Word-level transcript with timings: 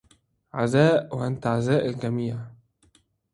عزاء 0.53 1.15
وأنت 1.17 1.47
عزاء 1.47 1.85
الجميع 1.85 2.37